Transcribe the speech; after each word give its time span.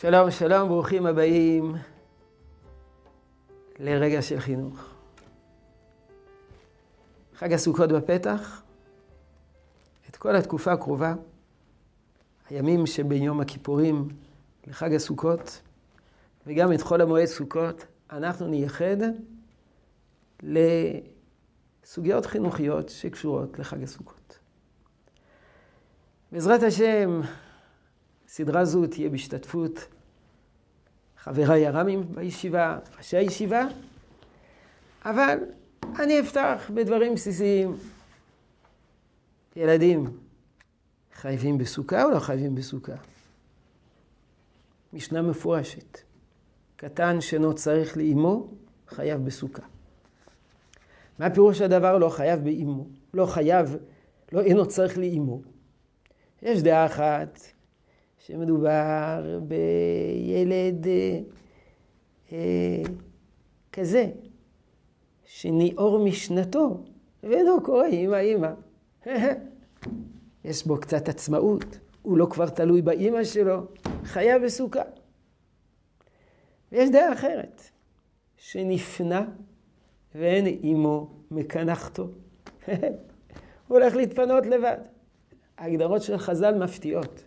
שלום, 0.00 0.30
שלום, 0.30 0.68
ברוכים 0.68 1.06
הבאים 1.06 1.74
לרגע 3.78 4.22
של 4.22 4.40
חינוך. 4.40 4.94
חג 7.34 7.52
הסוכות 7.52 7.92
בפתח, 7.92 8.62
את 10.10 10.16
כל 10.16 10.36
התקופה 10.36 10.72
הקרובה, 10.72 11.14
הימים 12.48 12.86
שבין 12.86 13.22
יום 13.22 13.40
הכיפורים 13.40 14.08
לחג 14.66 14.94
הסוכות, 14.94 15.60
וגם 16.46 16.72
את 16.72 16.82
חול 16.82 17.00
המועד 17.00 17.26
סוכות, 17.26 17.86
אנחנו 18.10 18.46
נייחד 18.46 18.96
לסוגיות 20.42 22.26
חינוכיות 22.26 22.88
שקשורות 22.88 23.58
לחג 23.58 23.82
הסוכות. 23.82 24.38
בעזרת 26.32 26.62
השם, 26.62 27.20
סדרה 28.28 28.64
זו 28.64 28.86
תהיה 28.86 29.08
בהשתתפות 29.08 29.86
חבריי 31.22 31.66
הרמים 31.66 32.14
בישיבה, 32.14 32.78
ראשי 32.98 33.16
הישיבה, 33.16 33.66
אבל 35.04 35.38
אני 35.98 36.20
אפתח 36.20 36.70
בדברים 36.74 37.14
בסיסיים. 37.14 37.76
ילדים, 39.56 40.04
חייבים 41.14 41.58
בסוכה 41.58 42.04
או 42.04 42.10
לא 42.10 42.18
חייבים 42.18 42.54
בסוכה? 42.54 42.92
משנה 44.92 45.22
מפורשת. 45.22 45.98
קטן 46.76 47.20
שאינו 47.20 47.54
צריך 47.54 47.96
לאימו, 47.96 48.48
חייב 48.88 49.24
בסוכה. 49.24 49.62
מה 51.18 51.30
פירוש 51.30 51.60
הדבר 51.60 51.98
לא 51.98 52.08
חייב 52.08 52.44
באימו? 52.44 52.86
לא 53.14 53.26
חייב, 53.26 53.76
לא 54.32 54.40
אינו 54.40 54.68
צריך 54.68 54.98
לאימו. 54.98 55.40
יש 56.42 56.62
דעה 56.62 56.86
אחת 56.86 57.40
שמדובר 58.26 59.40
בילד 59.42 60.86
אה, 60.86 61.20
אה, 62.32 62.82
כזה, 63.72 64.10
שניעור 65.24 66.04
משנתו, 66.04 66.84
ואינו 67.22 67.62
קורא 67.62 67.86
אמא 67.86 68.16
אמא. 68.16 68.48
יש 70.44 70.66
בו 70.66 70.80
קצת 70.80 71.08
עצמאות, 71.08 71.78
הוא 72.02 72.18
לא 72.18 72.26
כבר 72.30 72.48
תלוי 72.48 72.82
באימא 72.82 73.24
שלו, 73.24 73.66
חיה 74.04 74.38
בסוכה. 74.38 74.82
ויש 76.72 76.90
דעה 76.90 77.12
אחרת, 77.12 77.62
שנפנה 78.36 79.24
ואין 80.14 80.46
אימו 80.46 81.10
מקנחתו. 81.30 82.08
הוא 83.68 83.78
הולך 83.78 83.96
להתפנות 83.96 84.46
לבד. 84.46 84.78
ההגדרות 85.58 86.02
של 86.02 86.18
חז"ל 86.18 86.54
מפתיעות. 86.54 87.24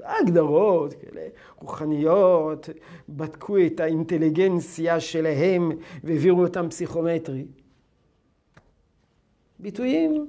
הגדרות 0.00 0.94
כאלה 0.94 1.28
רוחניות, 1.56 2.68
בדקו 3.08 3.56
את 3.66 3.80
האינטליגנציה 3.80 5.00
שלהם 5.00 5.72
והעבירו 6.04 6.42
אותם 6.42 6.68
פסיכומטרי. 6.68 7.46
ביטויים 9.58 10.26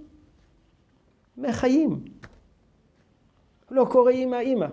מחיים. 1.37 2.05
לא 3.71 3.85
קורא 3.91 4.11
אימא 4.11 4.35
אימא. 4.35 4.67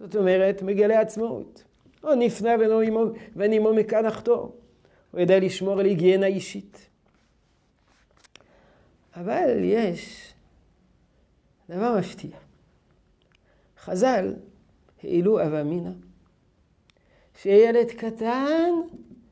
זאת 0.00 0.16
אומרת, 0.16 0.62
מגלה 0.62 1.00
עצמאות. 1.00 1.64
או 2.04 2.14
נפנה 2.14 2.50
ואין 3.36 3.52
עמו 3.52 3.74
מכאן 3.74 4.06
אחתור. 4.06 4.56
הוא 5.10 5.20
יודע 5.20 5.38
לשמור 5.38 5.80
על 5.80 5.86
היגיינה 5.86 6.26
אישית. 6.26 6.88
אבל 9.16 9.60
יש 9.62 10.32
דבר 11.68 11.98
מפתיע. 11.98 12.45
חז"ל 13.86 14.34
העלו 15.02 15.42
אב 15.42 15.54
אמינא, 15.54 15.90
שילד 17.42 17.90
קטן 17.90 18.70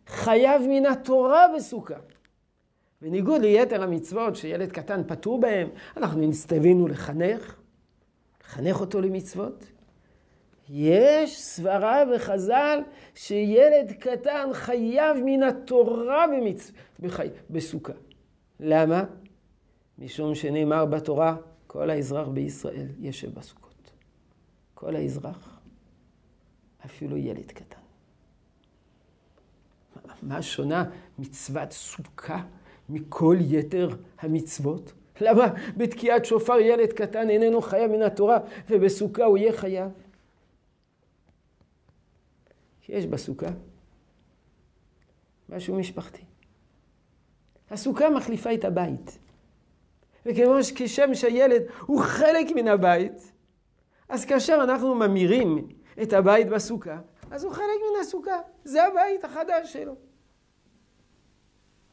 חייב 0.07 0.63
מן 0.69 0.87
התורה 0.87 1.47
בסוכה. 1.57 1.95
בניגוד 3.03 3.41
ליתר 3.41 3.83
המצוות 3.83 4.37
שילד 4.37 4.73
קטן 4.73 5.03
פטור 5.07 5.41
בהם, 5.41 5.69
אנחנו 5.97 6.21
נסתווינו 6.21 6.89
לחנך, 6.89 7.57
לחנך 8.45 8.81
אותו 8.81 9.01
למצוות. 9.01 9.65
יש 10.69 11.41
סברה 11.41 12.03
בחז"ל 12.15 12.79
שילד 13.15 13.93
קטן 14.01 14.49
חייב 14.53 15.17
מן 15.25 15.43
התורה 15.43 16.27
במצ... 16.27 16.73
בחי... 17.01 17.29
בסוכה. 17.51 17.93
למה? 18.61 19.05
משום 19.99 20.35
שנאמר 20.35 20.85
בתורה, 20.85 21.37
כל 21.67 21.91
האזרח 21.91 22.29
בישראל 22.29 22.87
ישב 23.01 23.35
בסוכה. 23.35 23.74
כל 24.75 24.97
האזרח, 24.97 25.61
אפילו 26.85 27.17
ילד 27.17 27.53
קטן. 27.53 27.81
מה 30.23 30.43
שונה 30.43 30.91
מצוות 31.19 31.73
סוכה 31.73 32.45
מכל 32.89 33.37
יתר 33.41 33.89
המצוות? 34.19 34.93
למה 35.21 35.47
בתקיעת 35.77 36.25
שופר 36.25 36.59
ילד 36.59 36.93
קטן 36.93 37.31
איננו 37.31 37.63
חייב 37.63 37.91
מן 37.91 38.03
התורה 38.03 38.39
ובסוכה 38.71 39.25
הוא 39.25 39.39
יהיה 39.39 39.53
חייב? 39.53 39.91
כי 42.81 42.93
יש 42.93 43.07
בסוכה 43.07 43.47
משהו 45.49 45.79
משפחתי. 45.79 46.23
הסוכה 47.71 48.11
מחליפה 48.11 48.55
את 48.55 48.65
הבית. 48.65 49.19
וכמו 50.27 50.65
שכשם 50.65 51.15
שהילד 51.15 51.63
הוא 51.87 52.01
חלק 52.01 52.47
מן 52.55 52.69
הבית, 52.69 53.33
אז 54.09 54.25
כאשר 54.25 54.61
אנחנו 54.65 54.95
ממירים 54.95 55.69
את 56.03 56.13
הבית 56.13 56.49
בסוכה, 56.49 56.99
אז 57.31 57.45
הוא 57.45 57.53
חלק 57.53 57.65
מן 57.65 58.01
הסוכה. 58.01 58.41
זה 58.65 58.85
הבית 58.85 59.25
החדש 59.25 59.73
שלו. 59.73 59.95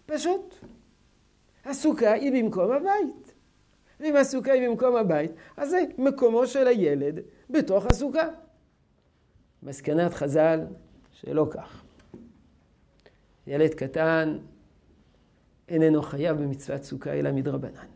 פשוט. 0.05 0.55
הסוכה 1.65 2.13
היא 2.13 2.43
במקום 2.43 2.71
הבית. 2.71 3.33
ואם 3.99 4.15
הסוכה 4.15 4.51
היא 4.51 4.69
במקום 4.69 4.95
הבית, 4.95 5.31
אז 5.57 5.69
זה 5.69 5.83
מקומו 5.97 6.47
של 6.47 6.67
הילד 6.67 7.19
בתוך 7.49 7.85
הסוכה. 7.85 8.27
מסקנת 9.63 10.13
חז"ל 10.13 10.59
שלא 11.11 11.47
כך. 11.51 11.83
ילד 13.47 13.73
קטן 13.73 14.37
איננו 15.67 16.01
חייב 16.01 16.37
במצוות 16.37 16.83
סוכה 16.83 17.13
אלא 17.13 17.31
מדרבנן. 17.31 17.87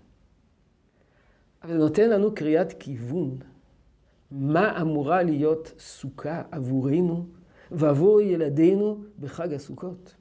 אבל 1.63 1.73
זה 1.73 1.79
נותן 1.79 2.09
לנו 2.09 2.35
קריאת 2.35 2.73
כיוון 2.79 3.37
מה 4.37 4.81
אמורה 4.81 5.23
להיות 5.23 5.73
סוכה 5.79 6.41
עבורנו 6.51 7.25
ועבור 7.71 8.21
ילדינו 8.21 8.97
בחג 9.19 9.53
הסוכות. 9.53 10.15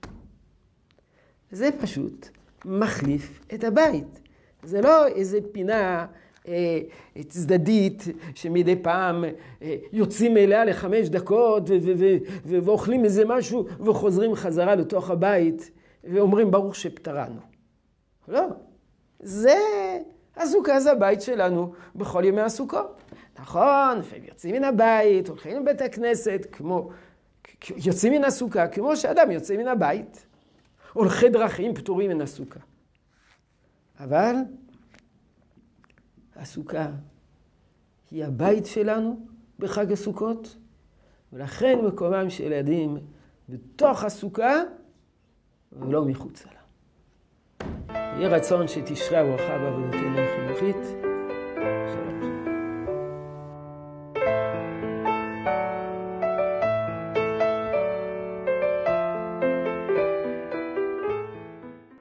זה 1.51 1.71
פשוט 1.81 2.29
מחליף 2.65 3.45
את 3.55 3.65
הבית. 3.65 4.21
זה 4.63 4.81
לא 4.81 5.07
איזה 5.07 5.39
פינה 5.53 6.07
אה, 6.49 6.81
צדדית 7.29 8.05
שמדי 8.35 8.77
פעם 8.83 9.25
אה, 9.63 9.77
יוצאים 9.93 10.37
אליה 10.37 10.65
לחמש 10.65 11.09
דקות 11.09 11.63
ואוכלים 12.45 13.05
איזה 13.05 13.25
משהו 13.27 13.67
וחוזרים 13.81 14.35
חזרה 14.35 14.75
לתוך 14.75 15.11
הבית 15.11 15.71
ואומרים 16.05 16.51
ברוך 16.51 16.77
שפטרנו. 16.77 17.41
לא, 18.29 18.47
זה 19.21 19.59
הסוכה 20.37 20.81
זה 20.81 20.93
הבית 20.93 21.23
שלנו 21.23 21.73
בכל 21.95 22.23
ימי 22.25 22.41
הסוכות. 22.41 23.01
נכון, 23.39 23.99
לפעמים 23.99 24.25
יוצאים 24.25 24.55
מן 24.55 24.65
הבית, 24.65 25.29
הולכים 25.29 25.63
לבית 25.63 25.81
הכנסת, 25.81 26.47
כמו, 26.53 26.91
יוצאים 27.77 28.13
מן 28.13 28.25
הסוכה, 28.25 28.69
כמו 28.69 28.97
שאדם 28.97 29.31
יוצא 29.31 29.57
מן 29.57 29.69
הבית. 29.69 30.27
הולכי 30.93 31.29
דרכים 31.29 31.75
פטורים 31.75 32.11
מן 32.11 32.21
הסוכה. 32.21 32.61
אבל 34.01 34.35
הסוכה 36.37 36.87
היא 38.11 38.25
הבית 38.25 38.67
שלנו 38.67 39.27
בחג 39.59 39.93
הסוכות, 39.93 40.57
ולכן 41.33 41.79
מקומם 41.87 42.31
של 42.31 42.45
ילדים 42.45 42.97
בתוך 43.49 44.05
הסוכה 44.05 44.55
ולא 45.73 46.05
מחוצה 46.05 46.49
לה. 46.55 46.64
יהיה 48.17 48.29
רצון 48.29 48.69
שתשרה 48.69 49.25
ברכה 49.25 49.59
בעבודתנו 49.59 50.19
החינוכית. 50.21 51.04